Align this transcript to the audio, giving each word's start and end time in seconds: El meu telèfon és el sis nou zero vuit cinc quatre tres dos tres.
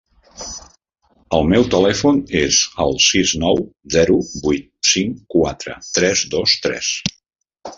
El 1.39 1.43
meu 1.49 1.67
telèfon 1.75 2.21
és 2.39 2.57
el 2.85 2.97
sis 3.09 3.35
nou 3.43 3.61
zero 3.97 4.17
vuit 4.47 4.67
cinc 4.93 5.23
quatre 5.37 5.77
tres 5.99 6.25
dos 6.37 6.57
tres. 6.67 6.91